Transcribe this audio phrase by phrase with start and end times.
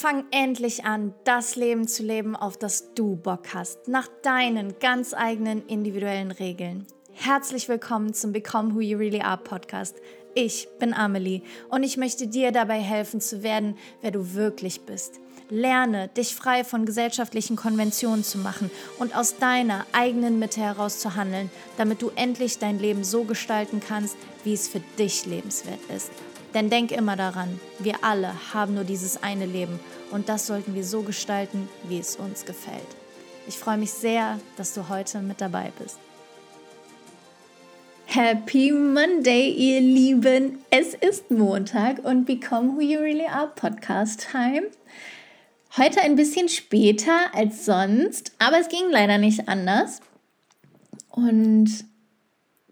[0.00, 5.12] Fang endlich an, das Leben zu leben, auf das du Bock hast, nach deinen ganz
[5.12, 6.86] eigenen individuellen Regeln.
[7.14, 9.96] Herzlich willkommen zum Become Who You Really Are Podcast.
[10.36, 15.18] Ich bin Amelie und ich möchte dir dabei helfen zu werden, wer du wirklich bist.
[15.50, 18.70] Lerne, dich frei von gesellschaftlichen Konventionen zu machen
[19.00, 23.80] und aus deiner eigenen Mitte heraus zu handeln, damit du endlich dein Leben so gestalten
[23.80, 26.12] kannst, wie es für dich lebenswert ist.
[26.54, 29.78] Denn denk immer daran, wir alle haben nur dieses eine Leben
[30.10, 32.86] und das sollten wir so gestalten, wie es uns gefällt.
[33.46, 35.98] Ich freue mich sehr, dass du heute mit dabei bist.
[38.06, 40.60] Happy Monday, ihr Lieben!
[40.70, 44.68] Es ist Montag und Become Who You Really Are Podcast Time.
[45.76, 50.00] Heute ein bisschen später als sonst, aber es ging leider nicht anders.
[51.10, 51.84] Und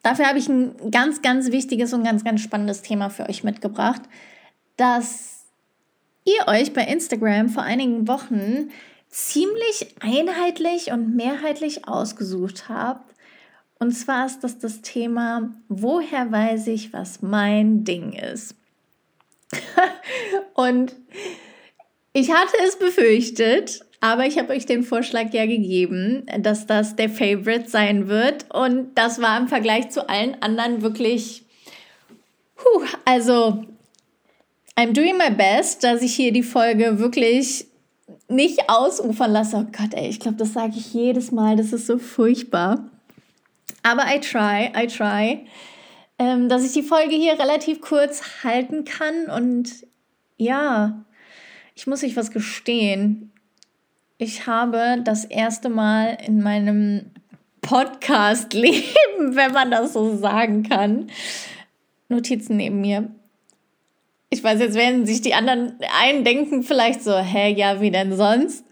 [0.06, 4.02] Dafür habe ich ein ganz, ganz wichtiges und ganz, ganz spannendes Thema für euch mitgebracht,
[4.76, 5.46] das
[6.24, 8.70] ihr euch bei Instagram vor einigen Wochen
[9.08, 13.16] ziemlich einheitlich und mehrheitlich ausgesucht habt.
[13.80, 18.54] Und zwar ist das das Thema, woher weiß ich, was mein Ding ist?
[20.54, 20.94] und
[22.12, 27.08] ich hatte es befürchtet, aber ich habe euch den Vorschlag ja gegeben, dass das der
[27.08, 28.46] Favorite sein wird.
[28.54, 31.44] Und das war im Vergleich zu allen anderen wirklich.
[32.56, 33.64] Puh, also,
[34.76, 37.66] I'm doing my best, dass ich hier die Folge wirklich
[38.28, 39.56] nicht ausufern lasse.
[39.56, 41.56] Oh Gott, ey, ich glaube, das sage ich jedes Mal.
[41.56, 42.90] Das ist so furchtbar.
[43.82, 45.46] Aber I try, I try,
[46.18, 49.30] ähm, dass ich die Folge hier relativ kurz halten kann.
[49.30, 49.86] Und
[50.36, 51.04] ja,
[51.74, 53.32] ich muss euch was gestehen
[54.18, 57.10] ich habe das erste Mal in meinem
[57.60, 58.82] Podcast-Leben,
[59.36, 61.10] wenn man das so sagen kann,
[62.08, 63.10] Notizen neben mir.
[64.30, 68.64] Ich weiß, jetzt werden sich die anderen eindenken, vielleicht so, hä, ja, wie denn sonst?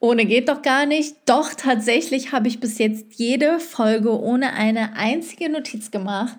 [0.00, 1.16] Ohne geht doch gar nicht.
[1.26, 6.38] Doch tatsächlich habe ich bis jetzt jede Folge ohne eine einzige Notiz gemacht,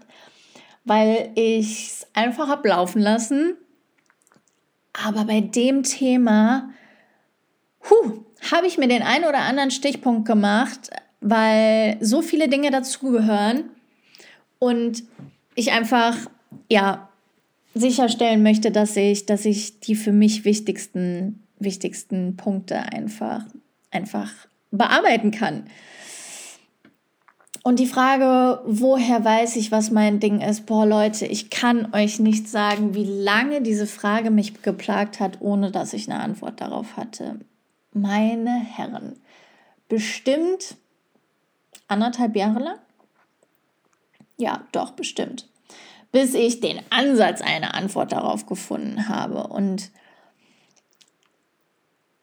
[0.86, 3.58] weil ich es einfach habe laufen lassen.
[4.94, 6.70] Aber bei dem Thema,
[7.90, 10.90] huh, habe ich mir den einen oder anderen Stichpunkt gemacht,
[11.22, 13.66] weil so viele Dinge dazugehören
[14.60, 15.04] und
[15.56, 16.16] ich einfach,
[16.70, 17.10] ja,
[17.76, 23.44] sicherstellen möchte, dass ich, dass ich die für mich wichtigsten, wichtigsten Punkte einfach,
[23.92, 24.32] einfach
[24.72, 25.66] bearbeiten kann.
[27.62, 30.66] Und die Frage, woher weiß ich, was mein Ding ist?
[30.66, 35.70] Boah, Leute, ich kann euch nicht sagen, wie lange diese Frage mich geplagt hat, ohne
[35.70, 37.40] dass ich eine Antwort darauf hatte
[37.92, 39.20] meine Herren,
[39.88, 40.76] bestimmt
[41.88, 42.80] anderthalb Jahre lang?
[44.38, 45.48] Ja, doch, bestimmt.
[46.12, 49.48] Bis ich den Ansatz einer Antwort darauf gefunden habe.
[49.48, 49.92] Und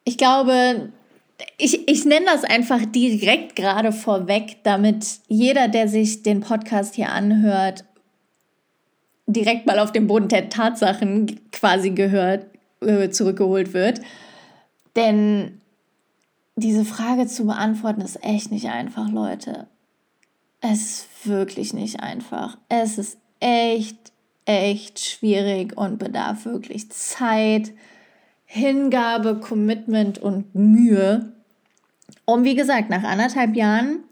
[0.04, 0.92] ich glaube,
[1.58, 7.10] ich, ich nenne das einfach direkt gerade vorweg, damit jeder, der sich den Podcast hier
[7.10, 7.84] anhört,
[9.26, 12.46] direkt mal auf den Boden der Tatsachen quasi gehört,
[12.80, 14.00] äh, zurückgeholt wird.
[14.96, 15.60] Denn
[16.56, 19.68] diese Frage zu beantworten ist echt nicht einfach, Leute.
[20.60, 22.56] Es ist wirklich nicht einfach.
[22.68, 24.12] Es ist echt,
[24.46, 27.72] echt schwierig und bedarf wirklich Zeit,
[28.46, 31.32] Hingabe, Commitment und Mühe,
[32.24, 34.04] um, wie gesagt, nach anderthalb Jahren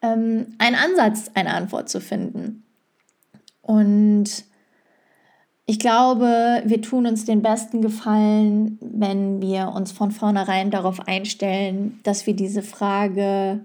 [0.00, 2.64] ähm, einen Ansatz, eine Antwort zu finden.
[3.62, 4.44] Und
[5.70, 12.00] ich glaube, wir tun uns den besten Gefallen, wenn wir uns von vornherein darauf einstellen,
[12.04, 13.60] dass wir diese Frage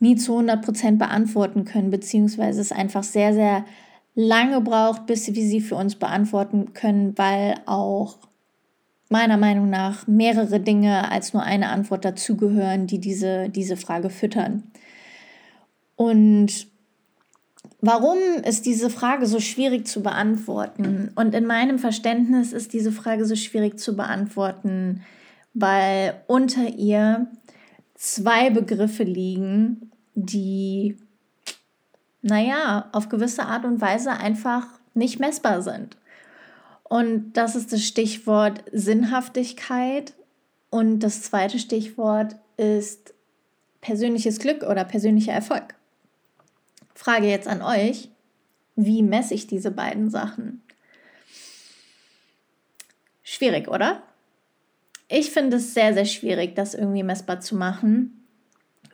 [0.00, 3.66] nie zu 100 Prozent beantworten können, beziehungsweise es einfach sehr, sehr
[4.14, 8.16] lange braucht, bis wir sie für uns beantworten können, weil auch
[9.10, 14.62] meiner Meinung nach mehrere Dinge als nur eine Antwort dazugehören, die diese, diese Frage füttern.
[15.96, 16.66] Und
[17.86, 21.10] Warum ist diese Frage so schwierig zu beantworten?
[21.16, 25.02] Und in meinem Verständnis ist diese Frage so schwierig zu beantworten,
[25.52, 27.26] weil unter ihr
[27.94, 30.96] zwei Begriffe liegen, die,
[32.22, 35.98] naja, auf gewisse Art und Weise einfach nicht messbar sind.
[36.84, 40.14] Und das ist das Stichwort Sinnhaftigkeit.
[40.70, 43.12] Und das zweite Stichwort ist
[43.82, 45.74] persönliches Glück oder persönlicher Erfolg.
[46.94, 48.08] Frage jetzt an euch,
[48.76, 50.62] wie messe ich diese beiden Sachen?
[53.22, 54.02] Schwierig, oder?
[55.08, 58.24] Ich finde es sehr, sehr schwierig, das irgendwie messbar zu machen.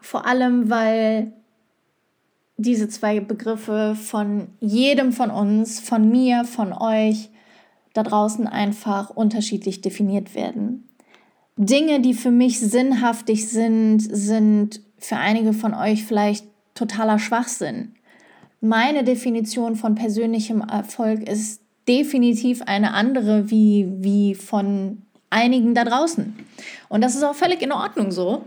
[0.01, 1.33] Vor allem, weil
[2.57, 7.31] diese zwei Begriffe von jedem von uns, von mir, von euch,
[7.95, 10.89] da draußen einfach unterschiedlich definiert werden.
[11.57, 16.47] Dinge, die für mich sinnhaftig sind, sind für einige von euch vielleicht
[16.81, 17.95] totaler Schwachsinn.
[18.61, 26.37] Meine Definition von persönlichem Erfolg ist definitiv eine andere wie, wie von einigen da draußen.
[26.89, 28.45] Und das ist auch völlig in Ordnung so.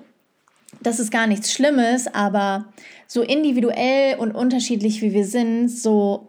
[0.81, 2.65] Das ist gar nichts Schlimmes, aber
[3.07, 6.27] so individuell und unterschiedlich wie wir sind, so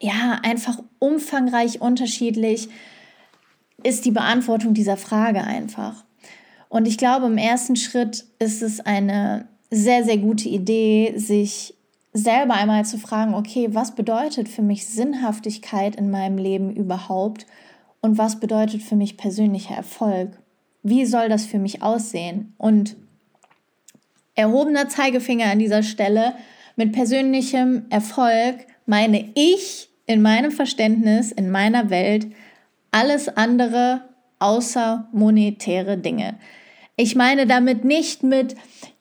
[0.00, 2.68] ja, einfach umfangreich unterschiedlich
[3.82, 6.04] ist die Beantwortung dieser Frage einfach.
[6.68, 11.74] Und ich glaube, im ersten Schritt ist es eine sehr, sehr gute Idee, sich
[12.12, 17.46] selber einmal zu fragen, okay, was bedeutet für mich Sinnhaftigkeit in meinem Leben überhaupt
[18.00, 20.30] und was bedeutet für mich persönlicher Erfolg?
[20.82, 22.54] Wie soll das für mich aussehen?
[22.58, 22.96] Und
[24.34, 26.34] erhobener Zeigefinger an dieser Stelle,
[26.76, 32.28] mit persönlichem Erfolg meine ich in meinem Verständnis, in meiner Welt,
[32.92, 34.02] alles andere
[34.38, 36.36] außer monetäre Dinge.
[36.96, 38.54] Ich meine damit nicht mit,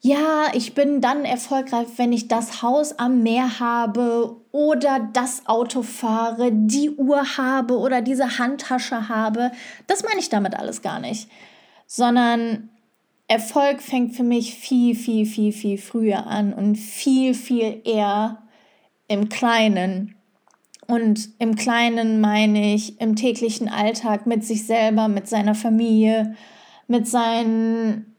[0.06, 5.81] ja, ich bin dann erfolgreich, wenn ich das Haus am Meer habe oder das Auto
[5.81, 9.52] fahre, die Uhr habe oder diese Handtasche habe.
[9.88, 11.28] Das meine ich damit alles gar nicht.
[11.88, 12.69] Sondern
[13.28, 18.44] Erfolg fängt für mich viel, viel, viel, viel früher an und viel, viel eher
[19.07, 20.13] im Kleinen.
[20.86, 26.36] Und im Kleinen meine ich im täglichen Alltag mit sich selber, mit seiner Familie,
[26.88, 28.14] mit seinen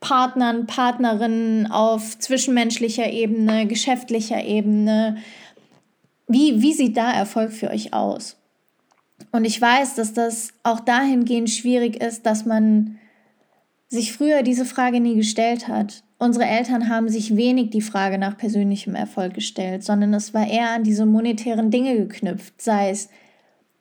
[0.00, 5.18] Partnern, Partnerinnen auf zwischenmenschlicher Ebene, geschäftlicher Ebene.
[6.26, 8.36] Wie, wie sieht da Erfolg für euch aus?
[9.32, 12.98] Und ich weiß, dass das auch dahingehend schwierig ist, dass man
[13.88, 16.02] sich früher diese Frage nie gestellt hat.
[16.18, 20.70] Unsere Eltern haben sich wenig die Frage nach persönlichem Erfolg gestellt, sondern es war eher
[20.70, 23.08] an diese monetären Dinge geknüpft, sei es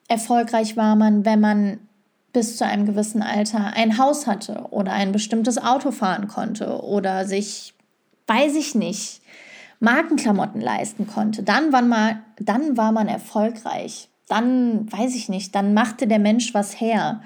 [0.07, 1.80] erfolgreich war man, wenn man
[2.33, 7.25] bis zu einem gewissen Alter ein Haus hatte oder ein bestimmtes Auto fahren konnte oder
[7.25, 7.73] sich,
[8.27, 9.21] weiß ich nicht,
[9.79, 11.43] Markenklamotten leisten konnte.
[11.43, 14.09] Dann war man, dann war man erfolgreich.
[14.27, 17.21] Dann, weiß ich nicht, dann machte der Mensch was her.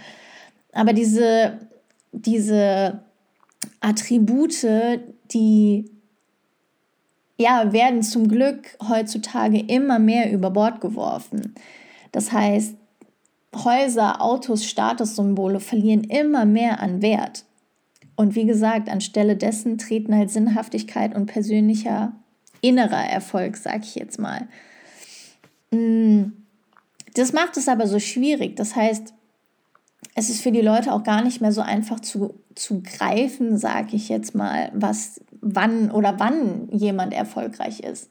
[0.72, 1.60] Aber diese,
[2.12, 3.04] diese
[3.82, 4.66] Attribute,
[5.34, 5.92] die
[7.38, 11.56] ja, werden zum Glück heutzutage immer mehr über Bord geworfen.
[12.12, 12.76] Das heißt,
[13.56, 17.46] Häuser, Autos, Statussymbole verlieren immer mehr an Wert.
[18.16, 22.14] Und wie gesagt, anstelle dessen treten halt Sinnhaftigkeit und persönlicher
[22.62, 24.48] innerer Erfolg, sag ich jetzt mal.
[25.72, 26.32] Mm,
[27.16, 28.56] das macht es aber so schwierig.
[28.56, 29.14] Das heißt,
[30.16, 33.94] es ist für die Leute auch gar nicht mehr so einfach zu, zu greifen, sag
[33.94, 38.10] ich jetzt mal, was, wann oder wann jemand erfolgreich ist.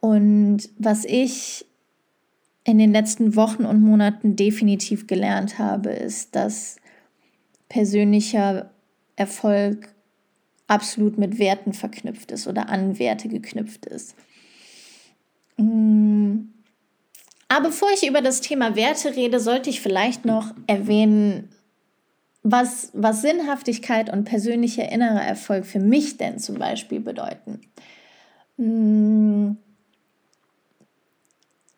[0.00, 1.67] Und was ich
[2.68, 6.76] in den letzten Wochen und Monaten definitiv gelernt habe, ist, dass
[7.70, 8.68] persönlicher
[9.16, 9.94] Erfolg
[10.66, 14.14] absolut mit Werten verknüpft ist oder an Werte geknüpft ist.
[15.56, 16.40] Mm.
[17.48, 21.48] Aber bevor ich über das Thema Werte rede, sollte ich vielleicht noch erwähnen,
[22.42, 27.62] was, was Sinnhaftigkeit und persönlicher innerer Erfolg für mich denn zum Beispiel bedeuten.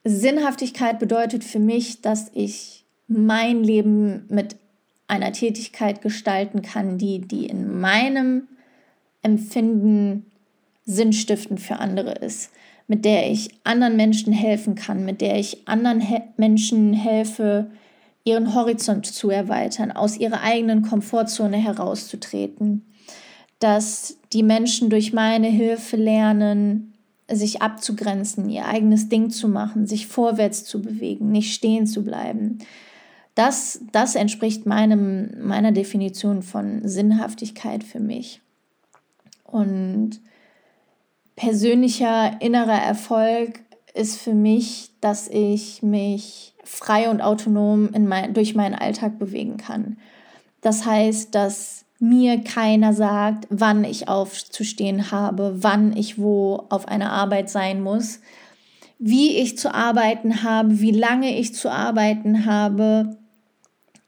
[0.05, 4.57] Sinnhaftigkeit bedeutet für mich, dass ich mein Leben mit
[5.09, 8.49] einer Tätigkeit gestalten kann, die, die in meinem
[9.23, 10.27] Empfinden
[10.85, 12.51] sinnstiftend für andere ist,
[12.87, 17.71] mit der ich anderen Menschen helfen kann, mit der ich anderen He Menschen helfe,
[18.25, 22.85] ihren Horizont zu erweitern, aus ihrer eigenen Komfortzone herauszutreten,
[23.59, 26.90] dass die Menschen durch meine Hilfe lernen,
[27.31, 32.59] sich abzugrenzen, ihr eigenes Ding zu machen, sich vorwärts zu bewegen, nicht stehen zu bleiben.
[33.35, 38.41] Das, das entspricht meinem, meiner Definition von Sinnhaftigkeit für mich.
[39.45, 40.21] Und
[41.37, 43.61] persönlicher innerer Erfolg
[43.95, 49.57] ist für mich, dass ich mich frei und autonom in mein, durch meinen Alltag bewegen
[49.57, 49.97] kann.
[50.61, 57.13] Das heißt, dass mir keiner sagt, wann ich aufzustehen habe, wann ich wo auf einer
[57.13, 58.21] Arbeit sein muss,
[58.99, 63.19] wie ich zu arbeiten habe, wie lange ich zu arbeiten habe,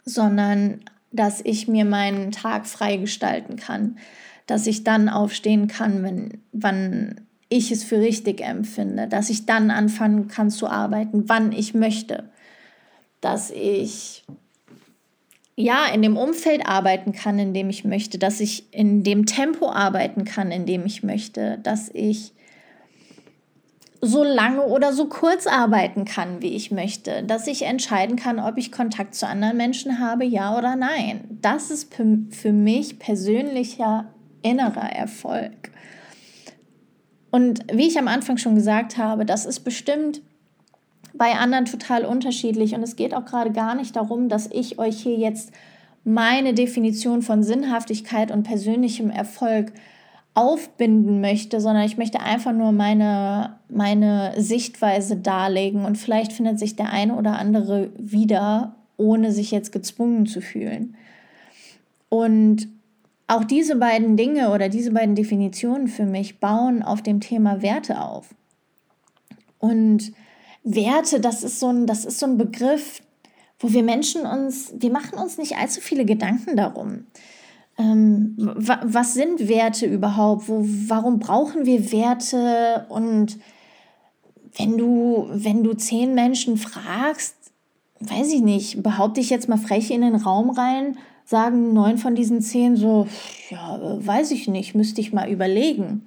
[0.04, 0.80] sondern
[1.12, 3.99] dass ich mir meinen Tag frei gestalten kann,
[4.46, 7.20] dass ich dann aufstehen kann, wenn, wann
[7.50, 12.30] ich es für richtig empfinde, dass ich dann anfangen kann zu arbeiten, wann ich möchte,
[13.20, 14.25] dass ich
[15.56, 19.71] ja, in dem Umfeld arbeiten kann, in dem ich möchte, dass ich in dem Tempo
[19.71, 22.32] arbeiten kann, in dem ich möchte, dass ich
[24.04, 28.59] so lange oder so kurz arbeiten kann, wie ich möchte, dass ich entscheiden kann, ob
[28.59, 31.38] ich Kontakt zu anderen Menschen habe, ja oder nein.
[31.40, 34.06] Das ist für mich persönlicher
[34.42, 35.71] innerer Erfolg.
[37.30, 40.21] Und wie ich am Anfang schon gesagt habe, das ist bestimmt
[41.14, 45.00] bei anderen total unterschiedlich und es geht auch gerade gar nicht darum, dass ich euch
[45.00, 45.52] hier jetzt
[46.04, 49.73] meine Definition von Sinnhaftigkeit und persönlichem Erfolg
[50.35, 56.75] aufbinden möchte, sondern ich möchte einfach nur meine, meine Sichtweise darlegen und vielleicht findet sich
[56.75, 60.97] der eine oder andere wieder, ohne sich jetzt gezwungen zu fühlen.
[62.09, 62.69] Und
[63.26, 68.00] auch diese beiden Dinge oder diese beiden Definitionen für mich bauen auf dem Thema Werte
[68.00, 68.35] auf.
[69.59, 70.12] Und
[70.64, 73.02] Werte, das ist so ein, das ist so ein Begriff,
[73.59, 77.07] wo wir Menschen uns, wir machen uns nicht allzu viele Gedanken darum
[77.78, 80.49] ähm, was sind Werte überhaupt?
[80.49, 82.87] Wo, warum brauchen wir Werte?
[82.88, 83.38] Und
[84.57, 87.37] wenn du, wenn du zehn Menschen fragst,
[88.00, 92.14] weiß ich nicht, behaupte ich jetzt mal frech in den Raum rein, sagen neun von
[92.14, 93.07] diesen zehn so,
[93.49, 96.07] ja, weiß ich nicht, müsste ich mal überlegen.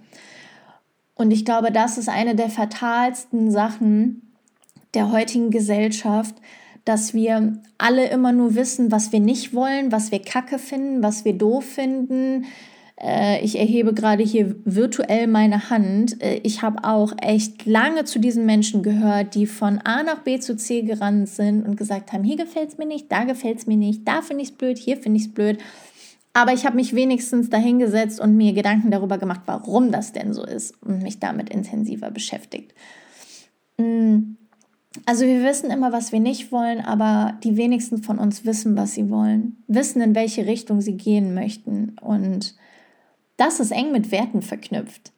[1.16, 4.25] Und ich glaube, das ist eine der fatalsten Sachen
[4.96, 6.36] der heutigen Gesellschaft,
[6.86, 11.26] dass wir alle immer nur wissen, was wir nicht wollen, was wir kacke finden, was
[11.26, 12.46] wir doof finden.
[13.02, 16.22] Äh, ich erhebe gerade hier virtuell meine Hand.
[16.22, 20.40] Äh, ich habe auch echt lange zu diesen Menschen gehört, die von A nach B
[20.40, 23.68] zu C gerannt sind und gesagt haben, hier gefällt es mir nicht, da gefällt es
[23.68, 25.58] mir nicht, da finde ich es blöd, hier finde ich es blöd.
[26.34, 30.46] Aber ich habe mich wenigstens dahingesetzt und mir Gedanken darüber gemacht, warum das denn so
[30.46, 32.74] ist und mich damit intensiver beschäftigt.
[33.78, 34.36] Mm.
[35.06, 38.94] Also wir wissen immer, was wir nicht wollen, aber die wenigsten von uns wissen, was
[38.94, 41.98] sie wollen, wissen, in welche Richtung sie gehen möchten.
[42.02, 42.56] Und
[43.38, 45.12] das ist eng mit Werten verknüpft.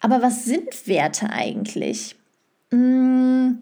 [0.00, 2.16] Aber was sind Werte eigentlich?
[2.70, 3.58] Hm,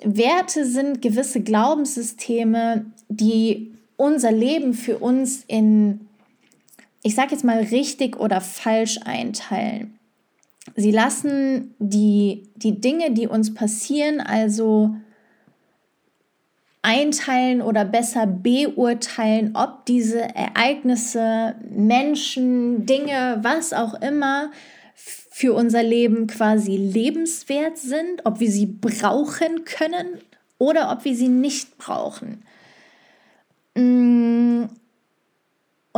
[0.00, 6.08] Werte sind gewisse Glaubenssysteme, die unser Leben für uns in,
[7.02, 9.97] ich sage jetzt mal, richtig oder falsch einteilen.
[10.80, 14.94] Sie lassen die, die Dinge, die uns passieren, also
[16.82, 24.52] einteilen oder besser beurteilen, ob diese Ereignisse, Menschen, Dinge, was auch immer
[24.94, 30.20] für unser Leben quasi lebenswert sind, ob wir sie brauchen können
[30.58, 32.44] oder ob wir sie nicht brauchen.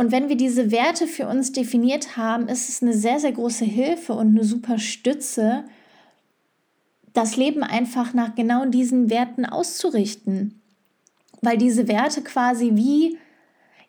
[0.01, 3.65] Und wenn wir diese Werte für uns definiert haben, ist es eine sehr, sehr große
[3.65, 5.63] Hilfe und eine super Stütze,
[7.13, 10.59] das Leben einfach nach genau diesen Werten auszurichten.
[11.43, 13.19] Weil diese Werte quasi wie,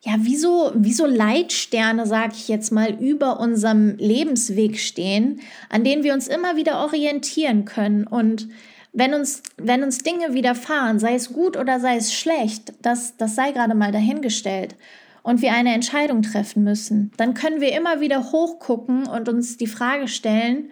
[0.02, 5.40] ja, wie so, wie so Leitsterne, sage ich jetzt mal, über unserem Lebensweg stehen,
[5.70, 8.06] an denen wir uns immer wieder orientieren können.
[8.06, 8.50] Und
[8.92, 13.34] wenn uns, wenn uns Dinge widerfahren, sei es gut oder sei es schlecht, das, das
[13.34, 14.76] sei gerade mal dahingestellt
[15.22, 19.66] und wir eine Entscheidung treffen müssen, dann können wir immer wieder hochgucken und uns die
[19.66, 20.70] Frage stellen,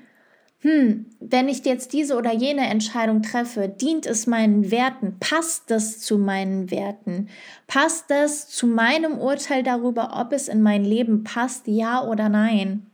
[0.62, 5.16] hm, wenn ich jetzt diese oder jene Entscheidung treffe, dient es meinen Werten?
[5.19, 7.28] Passt das zu meinen Werten?
[7.66, 12.87] Passt das zu meinem Urteil darüber, ob es in mein Leben passt, ja oder nein?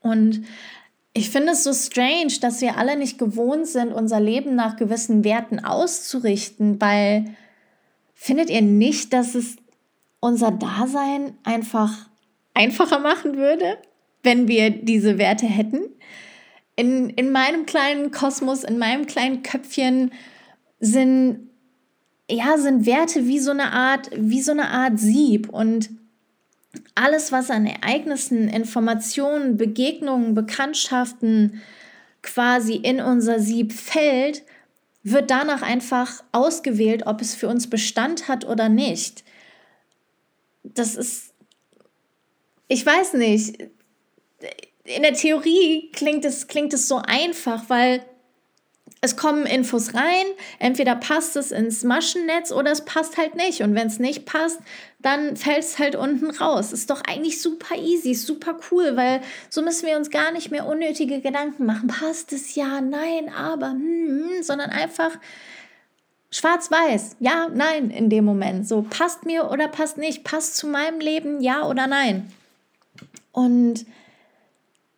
[0.00, 0.42] Und
[1.12, 5.22] ich finde es so strange, dass wir alle nicht gewohnt sind, unser Leben nach gewissen
[5.22, 7.26] Werten auszurichten, weil
[8.14, 9.56] findet ihr nicht, dass es
[10.22, 12.06] unser Dasein einfach
[12.54, 13.76] einfacher machen würde,
[14.22, 15.82] wenn wir diese Werte hätten.
[16.76, 20.12] In, in meinem kleinen Kosmos, in meinem kleinen Köpfchen
[20.78, 21.50] sind,
[22.30, 25.90] ja, sind Werte wie so eine Art, wie so eine Art Sieb und
[26.94, 31.60] alles, was an Ereignissen, Informationen, Begegnungen, Bekanntschaften
[32.22, 34.44] quasi in unser Sieb fällt,
[35.02, 39.24] wird danach einfach ausgewählt, ob es für uns Bestand hat oder nicht
[40.62, 41.34] das ist,
[42.68, 43.58] ich weiß nicht,
[44.84, 48.04] in der Theorie klingt es, klingt es so einfach, weil
[49.04, 50.26] es kommen Infos rein,
[50.60, 53.60] entweder passt es ins Maschennetz oder es passt halt nicht.
[53.60, 54.60] Und wenn es nicht passt,
[55.00, 56.72] dann fällt es halt unten raus.
[56.72, 60.66] Ist doch eigentlich super easy, super cool, weil so müssen wir uns gar nicht mehr
[60.66, 61.88] unnötige Gedanken machen.
[61.88, 65.18] Passt es ja, nein, aber, hm, hm sondern einfach
[66.32, 68.66] Schwarz-Weiß, ja, nein, in dem Moment.
[68.66, 72.32] So, passt mir oder passt nicht, passt zu meinem Leben, ja oder nein.
[73.32, 73.84] Und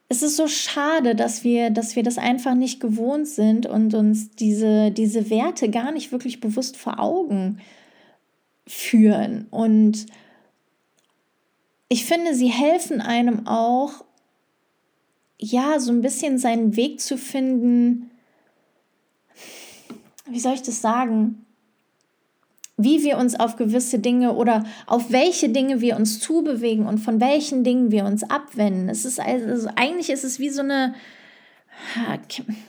[0.09, 4.31] es ist so schade, dass wir, dass wir das einfach nicht gewohnt sind und uns
[4.31, 7.61] diese, diese Werte gar nicht wirklich bewusst vor Augen
[8.67, 9.49] führen.
[9.51, 10.07] Und
[11.89, 14.05] ich finde, sie helfen einem auch,
[15.37, 18.11] ja, so ein bisschen seinen Weg zu finden,
[20.27, 21.47] wie soll ich das sagen?
[22.77, 27.21] Wie wir uns auf gewisse Dinge oder auf welche Dinge wir uns zubewegen und von
[27.21, 28.89] welchen Dingen wir uns abwenden.
[28.89, 30.95] Es ist also, eigentlich ist es wie so eine,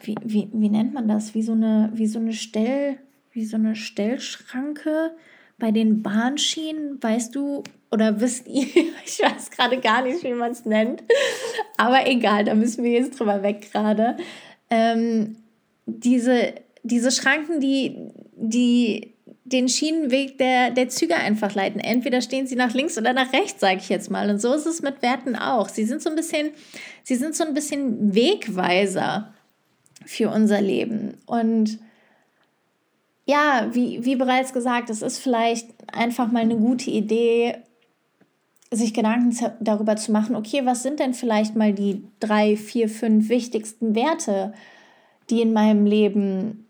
[0.03, 1.33] wie, wie, wie nennt man das?
[1.33, 2.97] Wie so eine, wie so eine Stell,
[3.31, 5.15] wie so eine Stellschranke
[5.57, 8.67] bei den Bahnschienen, weißt du, oder wisst ihr,
[9.05, 11.03] ich weiß gerade gar nicht, wie man es nennt,
[11.77, 14.17] aber egal, da müssen wir jetzt drüber weg gerade.
[14.69, 15.37] Ähm,
[15.85, 16.53] diese,
[16.85, 17.97] diese Schranken, die,
[18.35, 21.79] die den Schienenweg der, der Züge einfach leiten.
[21.79, 24.29] Entweder stehen sie nach links oder nach rechts, sage ich jetzt mal.
[24.29, 25.69] Und so ist es mit Werten auch.
[25.69, 26.49] Sie sind so ein bisschen,
[27.03, 29.33] sie sind so ein bisschen Wegweiser
[30.05, 31.17] für unser Leben.
[31.25, 31.79] Und
[33.25, 37.57] ja, wie, wie bereits gesagt, es ist vielleicht einfach mal eine gute Idee,
[38.71, 43.29] sich Gedanken darüber zu machen, okay, was sind denn vielleicht mal die drei, vier, fünf
[43.29, 44.53] wichtigsten Werte,
[45.29, 46.64] die in meinem Leben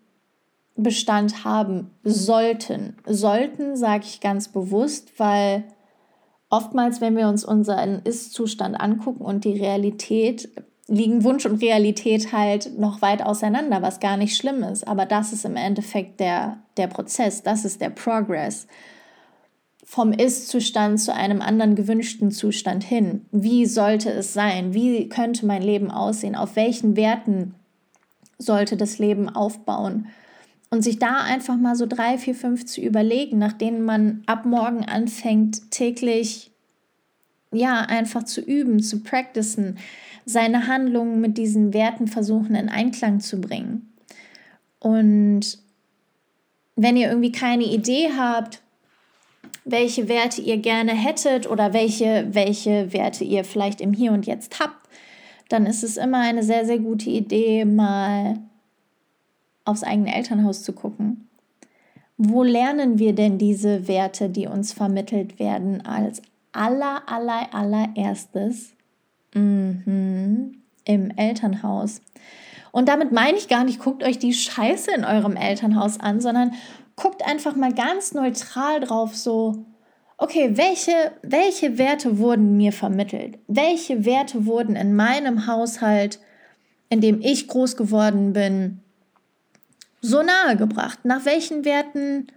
[0.76, 2.96] Bestand haben sollten.
[3.06, 5.64] Sollten sage ich ganz bewusst, weil
[6.50, 10.48] oftmals, wenn wir uns unseren Ist-Zustand angucken und die Realität,
[10.88, 14.86] liegen Wunsch und Realität halt noch weit auseinander, was gar nicht schlimm ist.
[14.86, 18.66] Aber das ist im Endeffekt der, der Prozess, das ist der Progress
[19.88, 23.24] vom Ist-Zustand zu einem anderen gewünschten Zustand hin.
[23.30, 24.74] Wie sollte es sein?
[24.74, 26.34] Wie könnte mein Leben aussehen?
[26.34, 27.54] Auf welchen Werten
[28.36, 30.08] sollte das Leben aufbauen?
[30.76, 34.44] Und sich da einfach mal so drei, vier, fünf zu überlegen, nach denen man ab
[34.44, 36.50] morgen anfängt, täglich
[37.50, 39.78] ja, einfach zu üben, zu practicen,
[40.26, 43.90] seine Handlungen mit diesen Werten versuchen in Einklang zu bringen.
[44.78, 45.58] Und
[46.74, 48.60] wenn ihr irgendwie keine Idee habt,
[49.64, 54.60] welche Werte ihr gerne hättet oder welche, welche Werte ihr vielleicht im Hier und Jetzt
[54.60, 54.86] habt,
[55.48, 58.40] dann ist es immer eine sehr, sehr gute Idee, mal
[59.66, 61.28] aufs eigene Elternhaus zu gucken.
[62.16, 68.72] Wo lernen wir denn diese Werte, die uns vermittelt werden, als aller, aller, allererstes?
[69.34, 72.00] Mhm, Im Elternhaus.
[72.72, 76.52] Und damit meine ich gar nicht, guckt euch die Scheiße in eurem Elternhaus an, sondern
[76.94, 79.66] guckt einfach mal ganz neutral drauf, so,
[80.16, 83.38] okay, welche, welche Werte wurden mir vermittelt?
[83.46, 86.18] Welche Werte wurden in meinem Haushalt,
[86.88, 88.80] in dem ich groß geworden bin,
[90.06, 91.00] so nahe gebracht?
[91.04, 92.28] Nach welchen Werten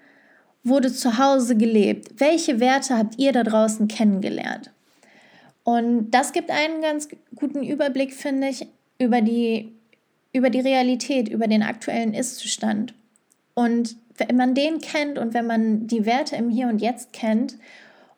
[0.63, 2.19] wurde zu Hause gelebt?
[2.19, 4.71] Welche Werte habt ihr da draußen kennengelernt?
[5.63, 9.71] Und das gibt einen ganz guten Überblick, finde ich, über die,
[10.33, 12.93] über die Realität, über den aktuellen Ist-Zustand.
[13.53, 17.57] Und wenn man den kennt und wenn man die Werte im Hier und Jetzt kennt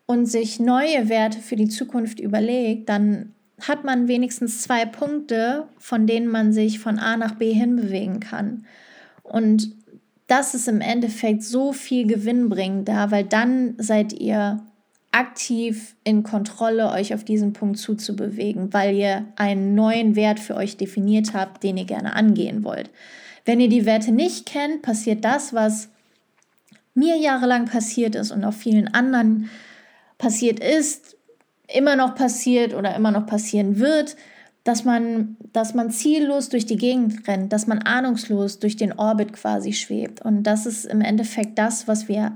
[0.06, 6.08] und sich neue Werte für die Zukunft überlegt, dann hat man wenigstens zwei Punkte, von
[6.08, 8.66] denen man sich von A nach B hinbewegen kann.
[9.32, 9.72] Und
[10.28, 14.62] das ist im Endeffekt so viel gewinnbringender, weil dann seid ihr
[15.12, 20.78] aktiv in Kontrolle, euch auf diesen Punkt zuzubewegen, weil ihr einen neuen Wert für euch
[20.78, 22.90] definiert habt, den ihr gerne angehen wollt.
[23.46, 25.90] Wenn ihr die Werte nicht kennt, passiert das, was
[26.94, 29.50] mir jahrelang passiert ist und auch vielen anderen
[30.18, 31.18] passiert ist,
[31.68, 34.16] immer noch passiert oder immer noch passieren wird,
[34.64, 39.34] dass man, dass man ziellos durch die Gegend rennt, dass man ahnungslos durch den Orbit
[39.34, 40.22] quasi schwebt.
[40.22, 42.34] Und das ist im Endeffekt das, was wir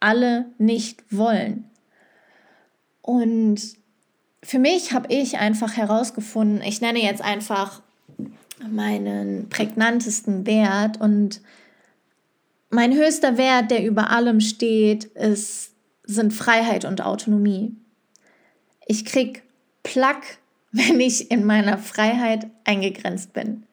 [0.00, 1.70] alle nicht wollen.
[3.00, 3.60] Und
[4.42, 7.82] für mich habe ich einfach herausgefunden, ich nenne jetzt einfach
[8.68, 11.40] meinen prägnantesten Wert und
[12.70, 15.72] mein höchster Wert, der über allem steht, ist,
[16.04, 17.76] sind Freiheit und Autonomie.
[18.86, 19.42] Ich krieg
[19.82, 20.38] Plack,
[20.88, 23.64] wenn ich in meiner Freiheit eingegrenzt bin.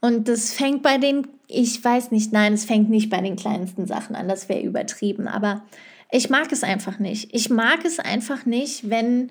[0.00, 3.86] Und das fängt bei den, ich weiß nicht, nein, es fängt nicht bei den kleinsten
[3.86, 5.64] Sachen an, das wäre übertrieben, aber
[6.10, 7.34] ich mag es einfach nicht.
[7.34, 9.30] Ich mag es einfach nicht, wenn,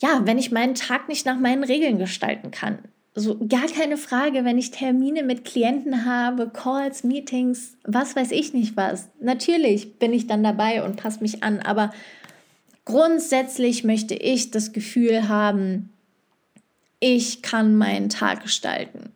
[0.00, 2.78] ja, wenn ich meinen Tag nicht nach meinen Regeln gestalten kann
[3.18, 8.54] so gar keine Frage, wenn ich Termine mit Klienten habe, Calls, Meetings, was weiß ich
[8.54, 9.08] nicht was.
[9.20, 11.90] Natürlich bin ich dann dabei und passe mich an, aber
[12.88, 15.92] grundsätzlich möchte ich das Gefühl haben,
[17.00, 19.12] ich kann meinen Tag gestalten.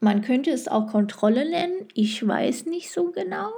[0.00, 3.50] Man könnte es auch Kontrolle nennen, ich weiß nicht so genau.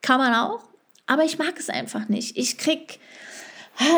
[0.00, 0.64] Kann man auch,
[1.06, 2.38] aber ich mag es einfach nicht.
[2.38, 3.00] Ich krieg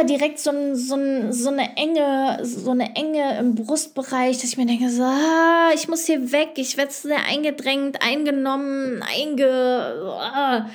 [0.08, 0.96] direkt so, so,
[1.30, 5.86] so, eine Enge, so eine Enge im Brustbereich, dass ich mir denke, so, ah, ich
[5.86, 10.68] muss hier weg, ich werde sehr eingedrängt, eingenommen, einge, ah,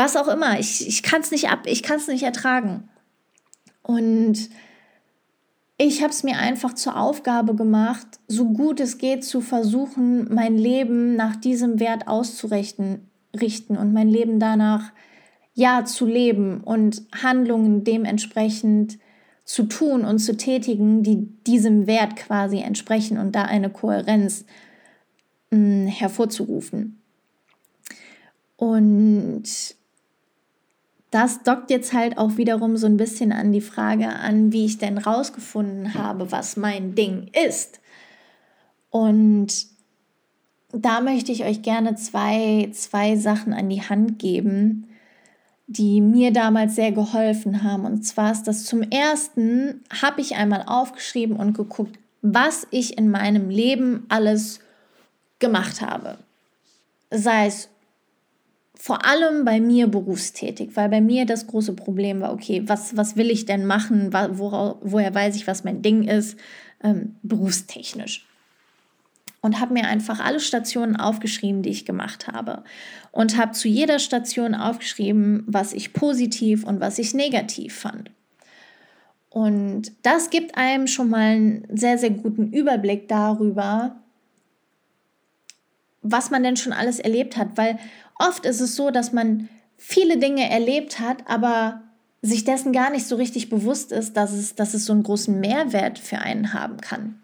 [0.00, 0.58] was auch immer.
[0.58, 2.88] Ich, ich kann es nicht ab, ich kann es nicht ertragen.
[3.82, 4.48] Und
[5.76, 10.56] ich habe es mir einfach zur Aufgabe gemacht, so gut es geht zu versuchen, mein
[10.56, 13.08] Leben nach diesem Wert auszurichten
[13.38, 14.92] richten und mein Leben danach
[15.54, 18.98] ja zu leben und Handlungen dementsprechend
[19.44, 24.44] zu tun und zu tätigen, die diesem Wert quasi entsprechen und da eine Kohärenz
[25.50, 27.00] mh, hm, hervorzurufen.
[28.56, 29.76] Und
[31.10, 34.78] das dockt jetzt halt auch wiederum so ein bisschen an die Frage an, wie ich
[34.78, 37.80] denn rausgefunden habe, was mein Ding ist.
[38.90, 39.66] Und
[40.72, 44.88] da möchte ich euch gerne zwei, zwei Sachen an die Hand geben,
[45.66, 47.84] die mir damals sehr geholfen haben.
[47.84, 53.10] Und zwar ist das zum ersten, habe ich einmal aufgeschrieben und geguckt, was ich in
[53.10, 54.60] meinem Leben alles
[55.38, 56.18] gemacht habe.
[57.10, 57.68] Sei es
[58.82, 63.14] vor allem bei mir berufstätig, weil bei mir das große Problem war, okay, was, was
[63.14, 66.38] will ich denn machen, worauf, woher weiß ich, was mein Ding ist,
[66.82, 68.26] ähm, berufstechnisch.
[69.42, 72.64] Und habe mir einfach alle Stationen aufgeschrieben, die ich gemacht habe.
[73.12, 78.10] Und habe zu jeder Station aufgeschrieben, was ich positiv und was ich negativ fand.
[79.28, 84.00] Und das gibt einem schon mal einen sehr, sehr guten Überblick darüber,
[86.02, 87.78] was man denn schon alles erlebt hat, weil
[88.18, 91.82] oft ist es so, dass man viele Dinge erlebt hat, aber
[92.22, 95.40] sich dessen gar nicht so richtig bewusst ist, dass es, dass es so einen großen
[95.40, 97.22] Mehrwert für einen haben kann.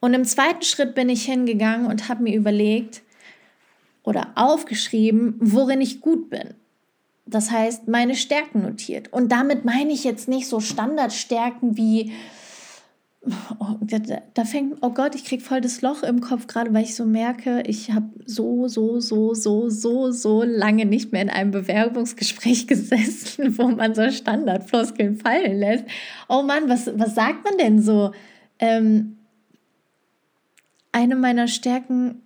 [0.00, 3.02] Und im zweiten Schritt bin ich hingegangen und habe mir überlegt
[4.04, 6.54] oder aufgeschrieben, worin ich gut bin.
[7.26, 9.12] Das heißt, meine Stärken notiert.
[9.12, 12.12] Und damit meine ich jetzt nicht so Standardstärken wie
[13.20, 13.98] Oh, da,
[14.32, 17.04] da, fängt, oh Gott, ich kriege voll das Loch im Kopf, gerade weil ich so
[17.04, 22.66] merke, ich habe so, so, so, so, so, so lange nicht mehr in einem Bewerbungsgespräch
[22.68, 25.84] gesessen, wo man so Standardfloskeln fallen lässt.
[26.28, 28.12] Oh Mann, was, was sagt man denn so?
[28.60, 29.18] Ähm,
[30.92, 32.22] eine meiner Stärken,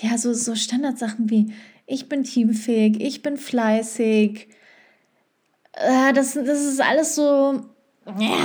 [0.00, 1.52] ja, so, so Standardsachen wie,
[1.86, 4.48] ich bin teamfähig, ich bin fleißig.
[5.74, 7.66] Äh, das, das ist alles so,
[8.18, 8.38] ja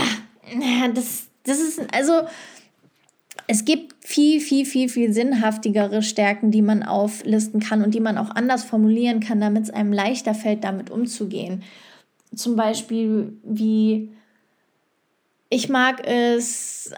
[0.94, 2.22] das, das ist, also
[3.48, 8.18] es gibt viel, viel, viel, viel sinnhaftigere Stärken, die man auflisten kann und die man
[8.18, 11.64] auch anders formulieren kann, damit es einem leichter fällt, damit umzugehen.
[12.36, 14.12] Zum Beispiel wie
[15.50, 16.92] ich mag es,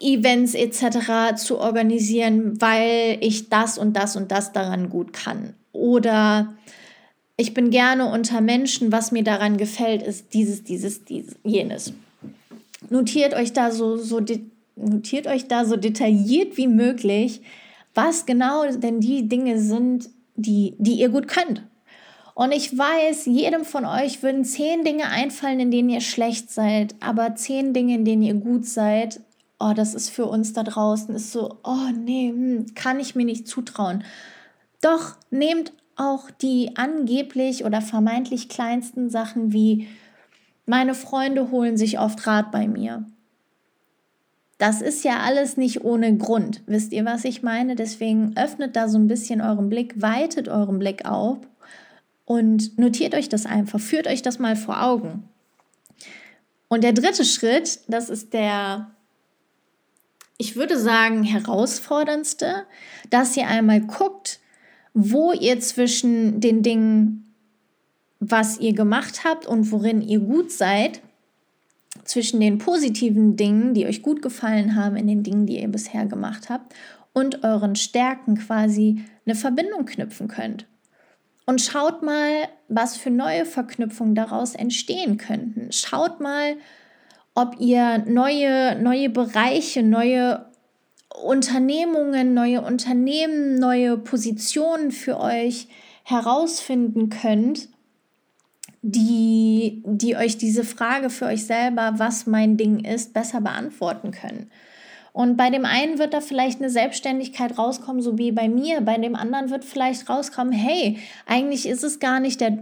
[0.00, 1.36] Events etc.
[1.36, 5.54] zu organisieren, weil ich das und das und das daran gut kann.
[5.72, 6.54] Oder
[7.40, 11.92] ich bin gerne unter Menschen, was mir daran gefällt, ist dieses, dieses, dieses, jenes.
[12.90, 14.20] Notiert euch da so, so
[14.74, 17.40] notiert euch da so detailliert wie möglich,
[17.94, 21.62] was genau denn die Dinge sind, die, die ihr gut könnt.
[22.34, 26.96] Und ich weiß, jedem von euch würden zehn Dinge einfallen, in denen ihr schlecht seid,
[27.00, 29.20] aber zehn Dinge, in denen ihr gut seid,
[29.60, 33.24] oh, das ist für uns da draußen, ist so, oh nee, hm, kann ich mir
[33.24, 34.02] nicht zutrauen.
[34.80, 39.88] Doch nehmt auch die angeblich oder vermeintlich kleinsten Sachen wie
[40.66, 43.04] meine Freunde holen sich oft Rat bei mir.
[44.58, 46.62] Das ist ja alles nicht ohne Grund.
[46.66, 47.76] Wisst ihr, was ich meine?
[47.76, 51.38] Deswegen öffnet da so ein bisschen euren Blick, weitet euren Blick auf
[52.24, 55.28] und notiert euch das einfach, führt euch das mal vor Augen.
[56.68, 58.90] Und der dritte Schritt, das ist der,
[60.36, 62.66] ich würde sagen, herausforderndste,
[63.08, 64.37] dass ihr einmal guckt,
[65.00, 67.32] wo ihr zwischen den Dingen,
[68.18, 71.00] was ihr gemacht habt und worin ihr gut seid,
[72.02, 76.04] zwischen den positiven Dingen, die euch gut gefallen haben, in den Dingen, die ihr bisher
[76.06, 76.74] gemacht habt,
[77.12, 80.66] und euren Stärken quasi eine Verbindung knüpfen könnt.
[81.46, 85.70] Und schaut mal, was für neue Verknüpfungen daraus entstehen könnten.
[85.70, 86.56] Schaut mal,
[87.34, 90.47] ob ihr neue, neue Bereiche, neue
[91.24, 95.68] Unternehmungen, neue Unternehmen, neue Positionen für euch
[96.04, 97.68] herausfinden könnt,
[98.82, 104.50] die, die euch diese Frage für euch selber, was mein Ding ist, besser beantworten können.
[105.12, 108.82] Und bei dem einen wird da vielleicht eine Selbstständigkeit rauskommen, so wie bei mir.
[108.82, 112.58] Bei dem anderen wird vielleicht rauskommen, hey, eigentlich ist es gar nicht der,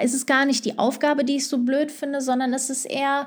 [0.00, 3.26] ist es gar nicht die Aufgabe, die ich so blöd finde, sondern es ist eher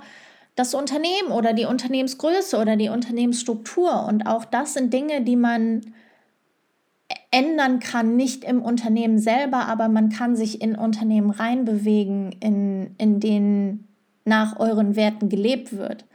[0.62, 4.06] das Unternehmen oder die Unternehmensgröße oder die Unternehmensstruktur.
[4.06, 5.82] Und auch das sind Dinge, die man
[7.32, 13.20] ändern kann, nicht im Unternehmen selber, aber man kann sich in Unternehmen reinbewegen, in, in
[13.20, 13.88] denen
[14.24, 16.06] nach euren Werten gelebt wird.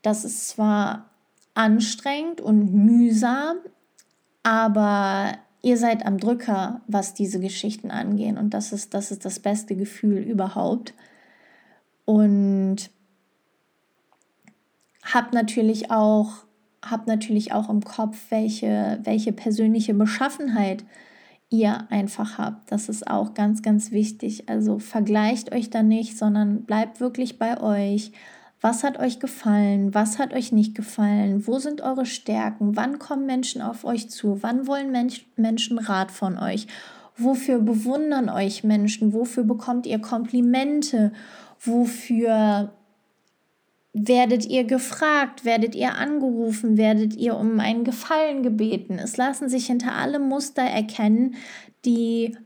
[0.00, 1.10] Das ist zwar
[1.52, 3.58] anstrengend und mühsam,
[4.44, 8.38] aber ihr seid am Drücker, was diese Geschichten angehen.
[8.38, 10.94] Und das ist das, ist das beste Gefühl überhaupt.
[12.06, 12.90] Und
[15.12, 16.44] habt natürlich auch,
[16.84, 20.84] habt natürlich auch im Kopf, welche, welche persönliche Beschaffenheit
[21.50, 22.70] ihr einfach habt.
[22.70, 24.48] Das ist auch ganz, ganz wichtig.
[24.48, 28.12] Also vergleicht euch da nicht, sondern bleibt wirklich bei euch.
[28.60, 29.94] Was hat euch gefallen?
[29.94, 31.46] Was hat euch nicht gefallen?
[31.46, 32.76] Wo sind eure Stärken?
[32.76, 34.42] Wann kommen Menschen auf euch zu?
[34.42, 36.66] Wann wollen Mensch, Menschen Rat von euch?
[37.16, 39.12] Wofür bewundern euch Menschen?
[39.12, 41.12] Wofür bekommt ihr Komplimente?
[41.60, 42.72] Wofür
[43.92, 45.44] werdet ihr gefragt?
[45.44, 46.76] Werdet ihr angerufen?
[46.76, 48.98] Werdet ihr um einen Gefallen gebeten?
[48.98, 51.34] Es lassen sich hinter allem Muster erkennen,
[51.84, 52.36] die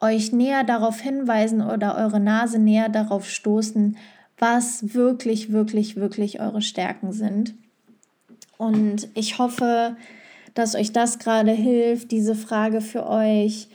[0.00, 3.96] euch näher darauf hinweisen oder eure Nase näher darauf stoßen,
[4.38, 7.54] was wirklich, wirklich, wirklich eure Stärken sind.
[8.56, 9.96] Und ich hoffe,
[10.54, 13.68] dass euch das gerade hilft, diese Frage für euch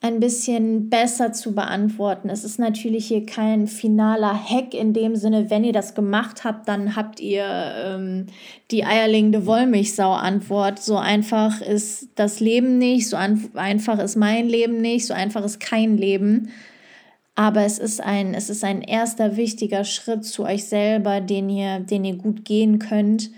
[0.00, 2.28] ein bisschen besser zu beantworten.
[2.28, 6.68] Es ist natürlich hier kein finaler Hack in dem Sinne, wenn ihr das gemacht habt,
[6.68, 8.26] dann habt ihr ähm,
[8.70, 10.78] die eierlegende Wollmilchsau-Antwort.
[10.78, 15.44] So einfach ist das Leben nicht, so ein, einfach ist mein Leben nicht, so einfach
[15.44, 16.50] ist kein Leben.
[17.34, 21.80] Aber es ist ein, es ist ein erster wichtiger Schritt zu euch selber, den ihr,
[21.80, 23.30] den ihr gut gehen könnt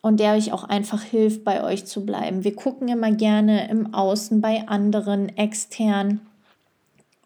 [0.00, 2.44] und der euch auch einfach hilft, bei euch zu bleiben.
[2.44, 6.20] Wir gucken immer gerne im Außen bei anderen extern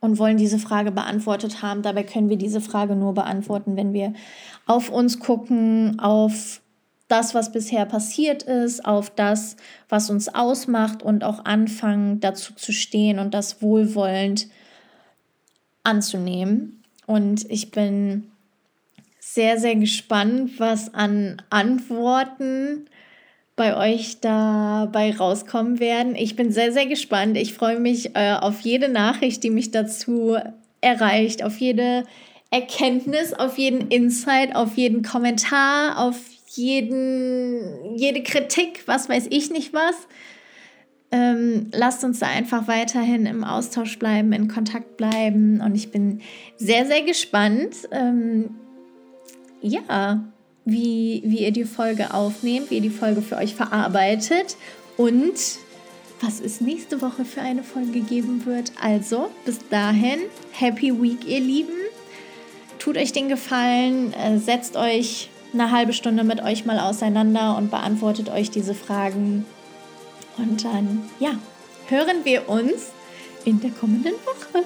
[0.00, 1.82] und wollen diese Frage beantwortet haben.
[1.82, 4.12] Dabei können wir diese Frage nur beantworten, wenn wir
[4.66, 6.60] auf uns gucken, auf
[7.08, 9.56] das, was bisher passiert ist, auf das,
[9.88, 14.48] was uns ausmacht und auch anfangen, dazu zu stehen und das wohlwollend
[15.84, 16.82] anzunehmen.
[17.06, 18.30] Und ich bin
[19.34, 22.86] sehr, sehr gespannt, was an Antworten
[23.56, 26.14] bei euch dabei rauskommen werden.
[26.14, 27.36] Ich bin sehr, sehr gespannt.
[27.36, 30.36] Ich freue mich äh, auf jede Nachricht, die mich dazu
[30.80, 32.04] erreicht, auf jede
[32.50, 36.16] Erkenntnis, auf jeden Insight, auf jeden Kommentar, auf
[36.52, 39.96] jeden, jede Kritik, was weiß ich nicht was.
[41.10, 45.60] Ähm, lasst uns da einfach weiterhin im Austausch bleiben, in Kontakt bleiben.
[45.60, 46.20] Und ich bin
[46.56, 48.50] sehr, sehr gespannt, ähm,
[49.64, 50.22] ja,
[50.64, 54.56] wie, wie ihr die Folge aufnehmt, wie ihr die Folge für euch verarbeitet
[54.96, 55.34] und
[56.20, 58.72] was es nächste Woche für eine Folge geben wird.
[58.80, 60.20] Also bis dahin,
[60.52, 61.72] Happy Week, ihr Lieben.
[62.78, 67.70] Tut euch den Gefallen, äh, setzt euch eine halbe Stunde mit euch mal auseinander und
[67.70, 69.46] beantwortet euch diese Fragen
[70.36, 71.30] und dann, ja,
[71.88, 72.90] hören wir uns
[73.44, 74.64] in der kommenden Woche.